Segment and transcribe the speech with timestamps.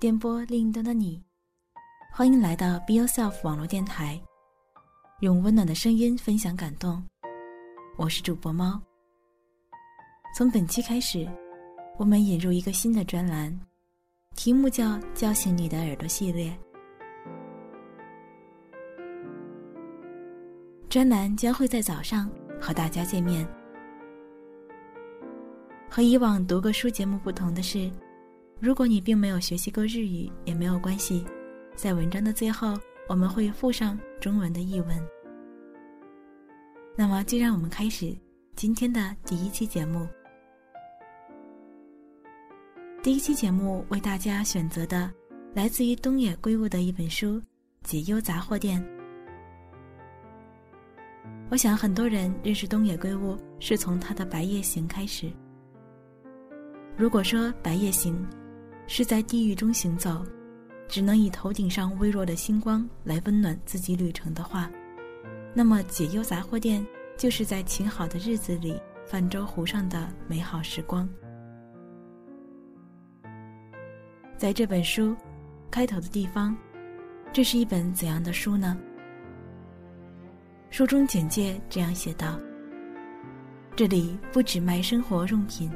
[0.00, 1.20] 电波另一端的你，
[2.14, 4.20] 欢迎来到 Be Yourself 网络电台，
[5.22, 7.02] 用温暖的声音分享感动。
[7.96, 8.80] 我是主播猫。
[10.36, 11.26] 从本期开始，
[11.96, 13.52] 我们引入一个新的专栏，
[14.36, 16.56] 题目叫“叫醒你的耳朵”系列。
[20.88, 22.30] 专栏将会在早上
[22.60, 23.44] 和大家见面。
[25.90, 27.90] 和以往读个书节目不同的是。
[28.60, 31.24] 如果你并没有学习过日语，也没有关系，
[31.76, 32.74] 在文章的最后
[33.08, 35.00] 我们会附上中文的译文。
[36.96, 38.12] 那么，就让我们开始
[38.56, 40.06] 今天的第一期节目。
[43.00, 45.08] 第一期节目为大家选择的，
[45.54, 47.36] 来自于东野圭吾的一本书
[47.84, 48.82] 《解忧杂货店》。
[51.48, 55.30] 我想很多人认识东野圭吾，是从他的《白夜行》开始。
[56.96, 58.12] 如果说《白夜行》
[58.88, 60.24] 是在地狱中行走，
[60.88, 64.68] 只能以头顶上微弱的星光来温暖自己旅程的话，
[65.54, 71.06] 那么解忧杂货店就是在晴好的日子里泛舟湖上的美好时光。
[74.38, 75.14] 在这本书
[75.70, 76.56] 开头的地方，
[77.30, 78.74] 这是一本怎样的书呢？
[80.70, 82.40] 书中简介这样写道
[83.76, 85.70] ：“这里不只卖生活用品，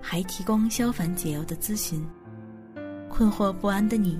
[0.00, 2.02] 还提供消烦解忧的咨询。”
[3.10, 4.18] 困惑不安的你，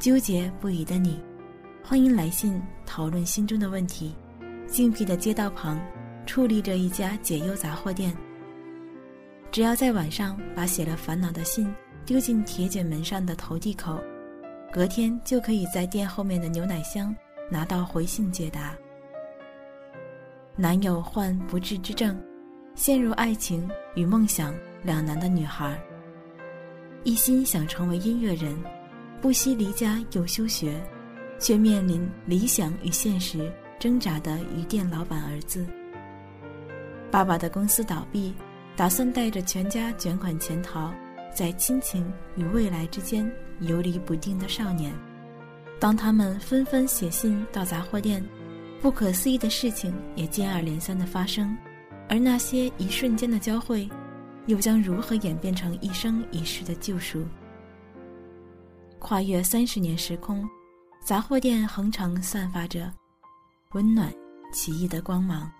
[0.00, 1.22] 纠结不已的你，
[1.82, 4.12] 欢迎来信讨论心中的问题。
[4.66, 5.80] 静僻的街道旁，
[6.26, 8.14] 矗立着一家解忧杂货店。
[9.52, 11.72] 只要在晚上把写了烦恼的信
[12.04, 13.98] 丢进铁卷门上的投递口，
[14.72, 17.14] 隔天就可以在店后面的牛奶箱
[17.48, 18.74] 拿到回信解答。
[20.56, 22.20] 男友患不治之症，
[22.74, 25.78] 陷入爱情与梦想两难的女孩。
[27.06, 28.52] 一心想成为音乐人，
[29.20, 30.74] 不惜离家又休学，
[31.38, 35.64] 却面临理想与现实挣扎的鱼店老板儿子。
[37.08, 38.34] 爸爸的公司倒闭，
[38.74, 40.92] 打算带着全家卷款潜逃，
[41.32, 43.30] 在亲情与未来之间
[43.60, 44.92] 游离不定的少年。
[45.78, 48.20] 当他们纷纷写信到杂货店，
[48.80, 51.56] 不可思议的事情也接二连三的发生，
[52.08, 53.88] 而那些一瞬间的交汇。
[54.46, 57.24] 又将如何演变成一生一世的救赎？
[58.98, 60.46] 跨越三十年时空，
[61.04, 62.92] 杂货店恒常散发着
[63.72, 64.12] 温暖、
[64.52, 65.50] 奇异的光芒。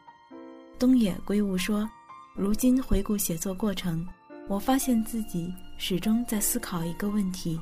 [0.79, 1.89] 东野圭吾说
[2.37, 4.07] ：“如今回顾写作过程，
[4.49, 7.61] 我发现自己始终在思考一个问题：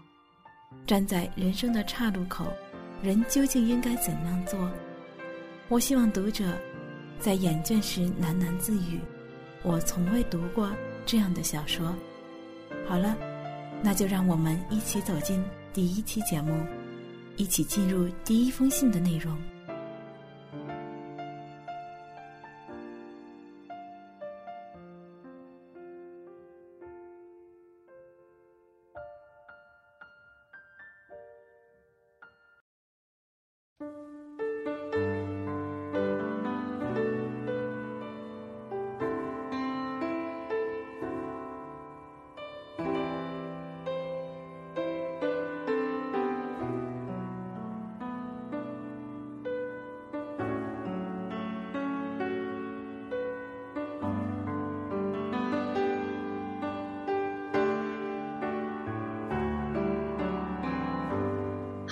[0.87, 2.47] 站在人生的岔路口，
[3.03, 4.71] 人究竟应该怎样做？”
[5.69, 6.53] 我希望读者
[7.19, 9.01] 在厌倦时喃喃自语
[9.65, 10.71] ：“我从未读过。”
[11.07, 11.95] 这样的小说，
[12.89, 13.15] 好了，
[13.83, 15.43] 那就让我们一起走进
[15.73, 16.53] 第一期节目，
[17.37, 19.37] 一起进入第一封信的内容。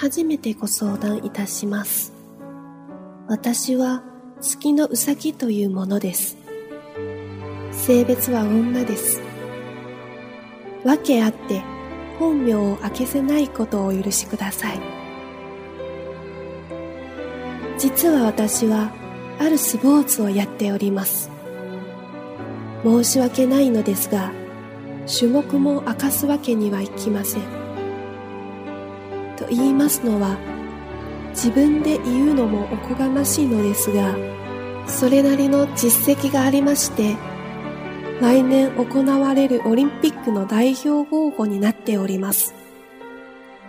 [0.02, 2.12] 初めてご相談いたします。
[3.28, 4.02] 私は
[4.40, 6.36] 月のうさぎというものです。
[7.70, 9.20] 性別は女です。
[10.84, 11.62] 訳あって
[12.18, 14.80] 本名を明けせないことをお許しください。
[17.78, 18.90] 実は私は
[19.38, 21.30] あるスポーツをやっております。
[22.82, 24.32] 申し訳ないのですが、
[25.06, 27.61] 種目も明かすわけにはいきません。
[29.32, 30.36] と言いますのは
[31.30, 34.14] 自分で言うのもおこがましいのですが
[34.86, 37.16] それなりの実績がありまして
[38.20, 42.54] 来年行われるオリンピックの代表候補になっております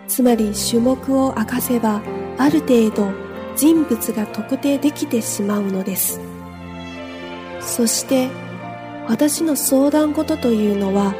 [0.06, 2.02] つまり種目を明かせば
[2.38, 3.10] ある程度
[3.56, 6.20] 人物が特定できてしまうのです
[7.60, 8.28] そして
[9.08, 11.14] 私の相談事というのは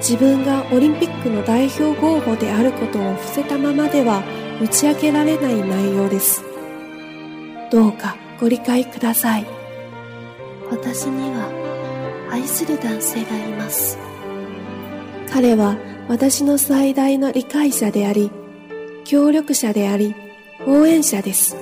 [0.00, 4.22] 自分がオリンピックの代表候補であることを伏せたままでは
[4.60, 6.42] 打ち明けられない内容です。
[7.70, 9.44] どうかご理解ください。
[10.70, 11.50] 私には
[12.32, 13.98] 愛する男性がいます。
[15.30, 15.76] 彼は
[16.08, 18.30] 私の最大の理解者であり、
[19.04, 20.14] 協力者であり、
[20.66, 21.56] 応援者です。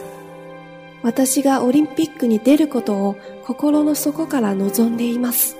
[1.02, 5.56] 私がオリンピックに出ることを心の底から望んでいます。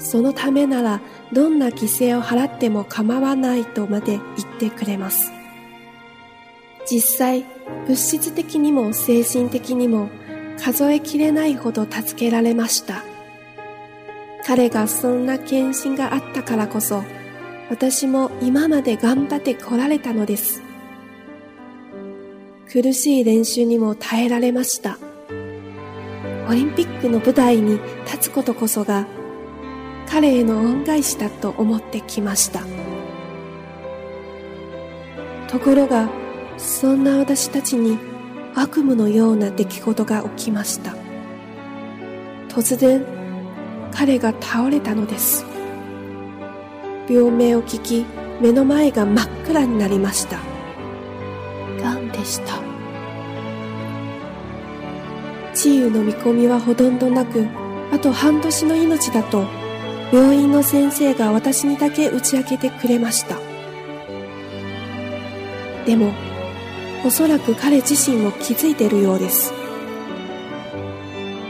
[0.00, 1.00] そのためなら
[1.32, 5.30] どんな犠牲を払っても構わないとまで言ってくれます
[6.90, 7.44] 実際
[7.86, 10.08] 物質的にも精神的にも
[10.58, 13.04] 数えきれないほど助けられました
[14.46, 17.04] 彼がそんな献身があったからこそ
[17.68, 20.62] 私も今まで頑張ってこられたのです
[22.72, 24.98] 苦しい練習にも耐えられました
[26.48, 29.06] オリンピックの舞台に立つことこそが
[30.10, 32.62] 彼への恩返しだと思ってきました
[35.48, 36.08] ところが
[36.58, 37.96] そんな私たちに
[38.56, 40.96] 悪夢のような出来事が起きました
[42.48, 43.04] 突然
[43.92, 45.44] 彼が倒れたのです
[47.08, 48.04] 病名を聞き
[48.40, 50.40] 目の前が真っ暗になりました
[51.80, 52.54] がんでした
[55.54, 57.46] 治癒の見込みはほとんどなく
[57.92, 59.59] あと半年の命だと
[60.12, 63.36] 病院の先生が私にだけ打ち明けてくれました
[65.86, 66.12] でも
[67.04, 69.52] おそらく彼自身も気づいているようです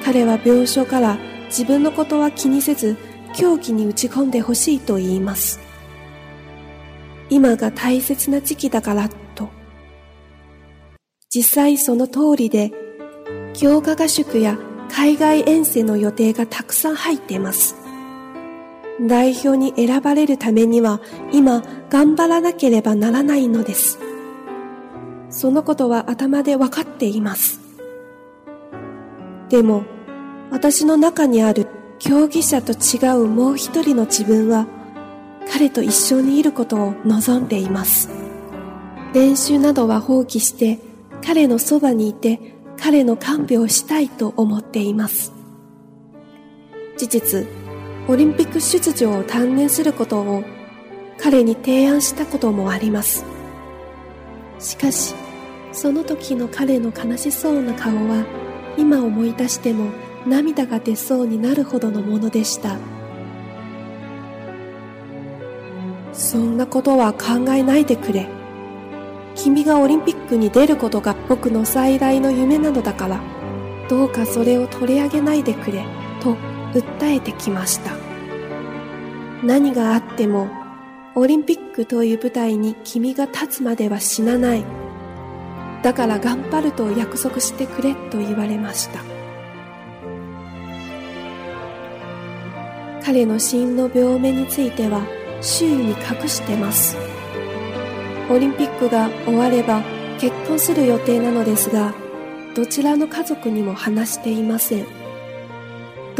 [0.04, 2.96] 彼は病床から自分のことは気にせず
[3.34, 5.58] 狂気に打ち込んでほしいと言います
[7.30, 9.48] 今が大切な時期だからと
[11.34, 12.72] 実際その通りで
[13.54, 14.58] 強化合宿や
[14.90, 17.79] 海外遠征の予定がたくさん入っています
[19.08, 21.00] 代表に選ばれるためには
[21.32, 23.98] 今頑張らなければならないのです。
[25.30, 27.60] そのことは頭でわかっています。
[29.48, 29.84] でも
[30.50, 31.66] 私の中にある
[31.98, 34.66] 競技者と違うもう一人の自分は
[35.50, 38.10] 彼と一緒にいることを望んでいます。
[39.14, 40.78] 練習などは放棄して
[41.24, 42.38] 彼のそばにいて
[42.80, 45.32] 彼の看病をしたいと思っています。
[46.96, 47.59] 事実、
[48.10, 50.42] オリンピック出場を断念することを
[51.16, 53.24] 彼に提案したこともあります
[54.58, 55.14] しかし
[55.72, 58.24] その時の彼の悲しそうな顔は
[58.76, 59.92] 今思い出しても
[60.26, 62.78] 涙が出そうになるほどのものでした
[66.12, 68.26] そんなことは考えないでくれ
[69.36, 73.20] 君がオリンピックに出ることが僕の最大の夢なのだから
[73.88, 75.84] どうかそれを取り上げないでくれ
[76.20, 76.36] と
[76.72, 77.92] 訴えてきました
[79.42, 80.48] 何があっても
[81.16, 84.64] オリンピックという舞台に君が立つまでは死なない
[85.82, 89.00] だから頑張ると約束してくれと言われました
[93.04, 95.02] 彼の死因の病名については
[95.40, 96.96] 周囲に隠してます
[98.30, 99.82] オリンピックが終われば
[100.20, 101.94] 結婚する予定なのですが
[102.54, 104.99] どちらの家族にも話していません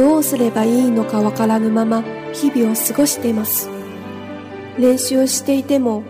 [0.00, 2.02] どうすればいいのかわからぬまま
[2.32, 3.68] 日々を過ごしています。
[4.78, 6.02] 練習をしていても、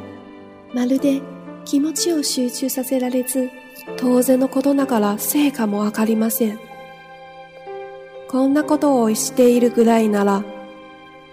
[0.72, 1.20] まるで
[1.64, 3.50] 気持ちを集中させられず、
[3.96, 6.60] 当然のことながら成果もわかりません。
[8.28, 10.44] こんなことをしているぐらいなら、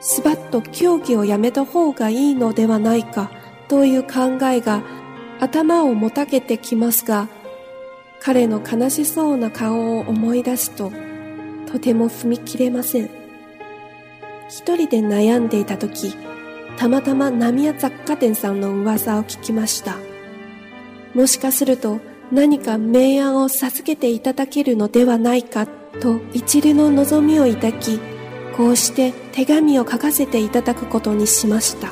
[0.01, 3.29] スバッと競技をやめた方がいいのではないか
[3.67, 4.81] という考えが
[5.39, 7.27] 頭をもたけてきますが、
[8.19, 10.91] 彼の悲しそうな顔を思い出すと、
[11.77, 13.09] とても踏み切れません。
[14.49, 16.15] 一人で悩んでいた時、
[16.75, 19.95] たまたま波屋雑貨店さんの噂を聞きました。
[21.13, 21.99] もしかすると
[22.31, 27.99] 何か明暗を授けていただけるのではないかと一縷の望みを抱き、
[28.55, 31.91] こうして手紙を書かせていただくことにしました。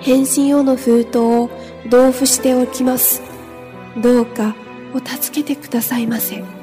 [0.00, 1.50] 返信用の封筒を
[1.88, 3.20] 同封しておきます。
[4.00, 4.54] どうか
[4.94, 6.59] お助けてくださいませ。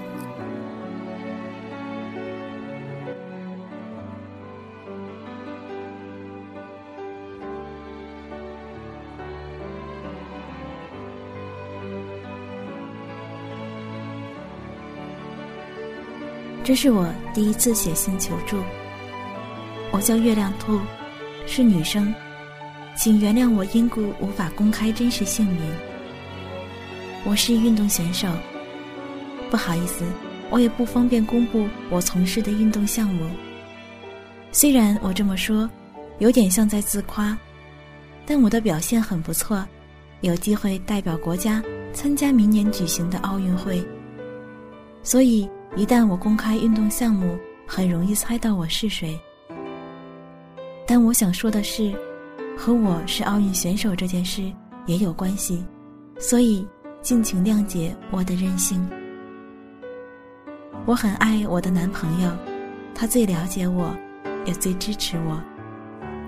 [16.68, 18.58] 这是我第一次写信求助。
[19.90, 20.78] 我叫月亮兔，
[21.46, 22.14] 是女生，
[22.94, 25.62] 请原谅我因故无法公开真实姓名。
[27.24, 28.28] 我是运动选手，
[29.50, 30.04] 不好意思，
[30.50, 33.30] 我也不方便公布我从事的运动项目。
[34.52, 35.70] 虽然我这么说，
[36.20, 37.38] 有点像在自夸，
[38.26, 39.66] 但我的表现很不错，
[40.20, 43.82] 有机会代表国家参加明年举行的奥运会。
[45.02, 45.50] 所以。
[45.76, 49.20] 一旦我公开运动项目，很容易猜到我是谁。
[50.88, 51.94] 但我想说的是，
[52.58, 54.52] 和我是奥运选手这件事
[54.86, 55.64] 也有关系，
[56.18, 56.66] 所以
[57.02, 58.88] 敬请谅解我的任性。
[60.86, 62.32] 我很爱我的男朋友，
[62.96, 63.94] 他最了解我，
[64.46, 65.40] 也最支持我，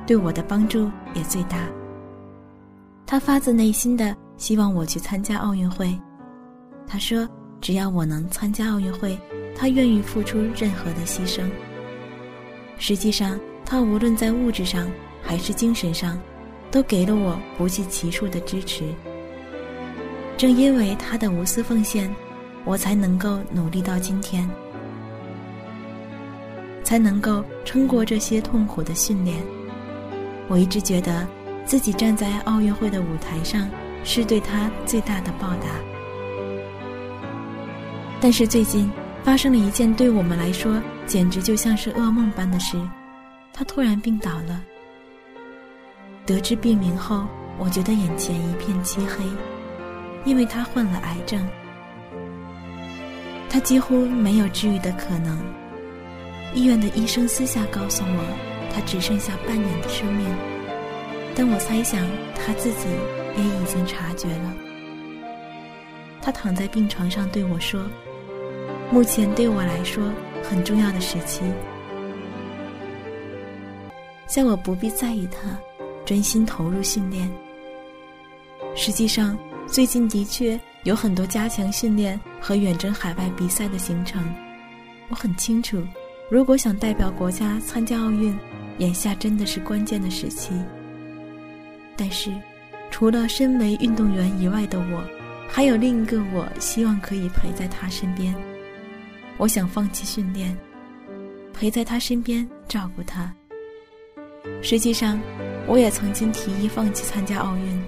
[0.06, 1.58] 对我的帮助也最大。
[3.06, 5.98] 他发自内心的希望我去参加奥运会，
[6.86, 7.28] 他说。
[7.70, 9.16] 只要我能参加奥运会，
[9.56, 11.44] 他愿意付出任何的牺牲。
[12.80, 14.90] 实际上，他无论在物质上
[15.22, 16.20] 还是精神上，
[16.72, 18.86] 都给了我不计其数的支持。
[20.36, 22.10] 正因为他的无私奉献，
[22.66, 24.50] 我才能够努力到今天，
[26.84, 29.38] 才能够撑过这些痛苦的训练。
[30.48, 31.24] 我一直觉得
[31.66, 33.70] 自己站在奥运会的舞台上，
[34.04, 35.89] 是对他最大的报答。
[38.22, 38.92] 但是最近
[39.24, 42.76] 发生了一件对我们来说简直就像是噩梦般的事，
[43.54, 44.62] 他突然病倒了。
[46.26, 47.26] 得知病名后，
[47.58, 49.24] 我觉得眼前一片漆黑，
[50.26, 51.44] 因为他患了癌症，
[53.50, 55.40] 他几乎没有治愈的可能。
[56.54, 60.28] 医院的医生私下告诉我，他只剩下半年的生命，
[61.36, 62.88] 但我猜想他自己
[63.36, 64.54] 也已经察觉了。
[66.22, 67.82] 他躺在病床上对我说。
[68.92, 71.44] 目前对我来说很重要的时期，
[74.26, 75.56] 像我不必在意他，
[76.04, 77.30] 专心投入训练。
[78.76, 84.24] 实际上，最近的确有很多加强训练和远征海外比赛的行程。
[85.10, 85.78] 我很清楚，
[86.28, 88.36] 如果想代表国家参加奥运，
[88.80, 90.52] 眼下真的是关键的时期。
[91.96, 92.32] 但是，
[92.90, 95.04] 除了身为运动员以外的我，
[95.48, 98.34] 还有另一个我希望可以陪在他身边。
[99.40, 100.56] 我想放弃训练，
[101.54, 103.34] 陪在他身边照顾他。
[104.62, 105.18] 实际上，
[105.66, 107.82] 我也曾经提议放弃参加奥运，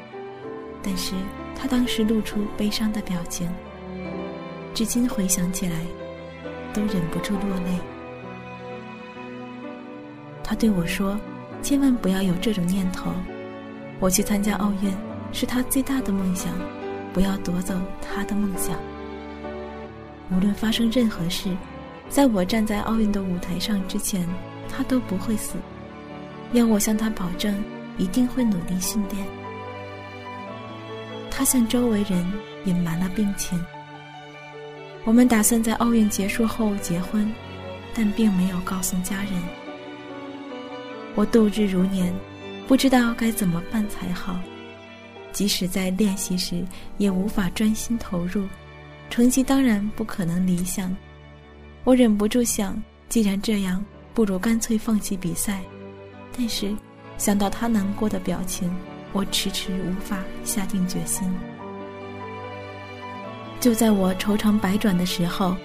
[0.82, 1.14] 但是
[1.54, 3.52] 他当时露出悲伤的表情，
[4.74, 5.76] 至今回想起来，
[6.74, 7.78] 都忍不住落泪。
[10.42, 11.20] 他对我说
[11.62, 13.12] ：“千万不要有这种念头，
[14.00, 14.90] 我去参加奥运
[15.34, 16.50] 是他最大的梦想，
[17.12, 18.80] 不要夺走他的梦想。”
[20.32, 21.50] 无论发生任何事，
[22.08, 24.26] 在我站在奥运的舞台上之前，
[24.70, 25.58] 他都不会死。
[26.54, 27.62] 要我向他保证，
[27.98, 29.26] 一定会努力训练。
[31.30, 32.26] 他向周围人
[32.66, 33.60] 隐瞒了病情。
[35.04, 37.30] 我们打算在奥运结束后结婚，
[37.94, 39.32] 但并没有告诉家人。
[41.14, 42.14] 我度日如年，
[42.68, 44.40] 不知道该怎么办才好。
[45.34, 46.64] 即使在练习时，
[46.98, 48.48] 也无法专心投入。
[49.12, 50.96] 成绩当然不可能理想，
[51.84, 55.60] 我忍不住想，既然这样，不如干脆放弃比赛。
[56.36, 56.74] 但是，
[57.18, 58.74] 想到他难过的表情，
[59.12, 61.30] 我迟迟无法下定决心。
[63.60, 65.56] 就在我愁肠百转的时候，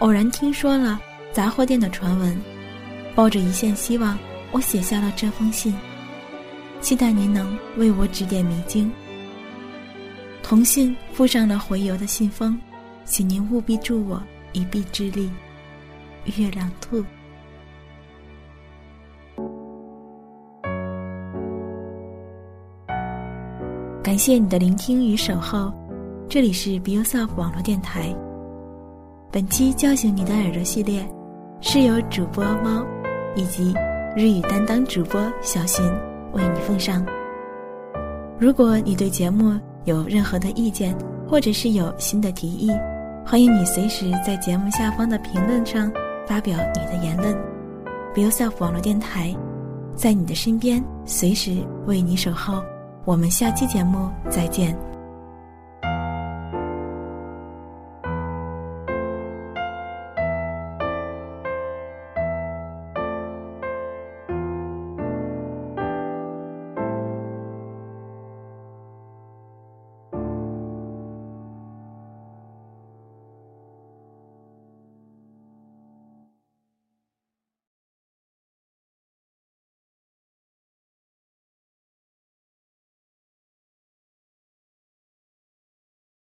[0.00, 1.00] 偶然听说了
[1.32, 2.38] 杂货店的传闻，
[3.14, 4.16] 抱着一线希望，
[4.52, 5.74] 我写下了这封信，
[6.82, 8.92] 期待您能为我指点迷津。
[10.42, 12.60] 同信附上了回邮的信封。
[13.10, 15.28] 请您务必助我一臂之力，
[16.38, 17.04] 月亮兔。
[24.00, 25.72] 感谢你的聆听与守候，
[26.28, 28.14] 这里是 b y o s l f 网络电台。
[29.32, 31.04] 本期叫醒你的耳朵系列，
[31.60, 32.86] 是由主播猫
[33.34, 33.74] 以及
[34.14, 35.84] 日语担当主播小寻
[36.32, 37.04] 为你奉上。
[38.38, 40.96] 如果你对节目有任何的意见，
[41.28, 42.70] 或者是有新的提议，
[43.30, 45.88] 欢迎你随时在节目下方的评论上
[46.26, 47.32] 发表你的言论。
[48.12, 49.32] Be yourself 网络电台，
[49.94, 52.60] 在你的身边，随时为你守候。
[53.04, 54.76] 我们下期节目再见。